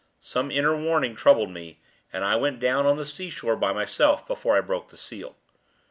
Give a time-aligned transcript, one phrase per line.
[0.23, 1.79] Some inner warning troubled me,
[2.11, 5.35] and I went down on the sea shore by myself before I broke the seal.